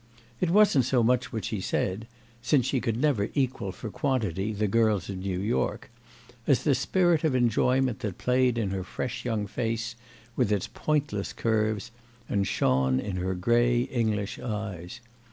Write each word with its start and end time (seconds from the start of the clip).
It 0.39 0.49
wasn't 0.49 0.85
so 0.85 1.03
much 1.03 1.31
what 1.31 1.45
she 1.45 1.61
said—since 1.61 2.65
she 2.65 2.81
could 2.81 2.97
never 2.99 3.29
equal 3.35 3.71
for 3.71 3.91
quantity 3.91 4.51
the 4.51 4.67
girls 4.67 5.11
of 5.11 5.19
New 5.19 5.39
York—as 5.39 6.63
the 6.63 6.73
spirit 6.73 7.23
of 7.23 7.35
enjoyment 7.35 7.99
that 7.99 8.17
played 8.17 8.57
in 8.57 8.71
her 8.71 8.83
fresh 8.83 9.23
young 9.23 9.45
face, 9.45 9.93
with 10.35 10.51
its 10.51 10.67
pointless 10.67 11.33
curves, 11.33 11.91
and 12.27 12.47
shone 12.47 12.99
in 12.99 13.17
her 13.17 13.35
grey 13.35 13.81
English 13.83 14.39
eyes. 14.39 15.01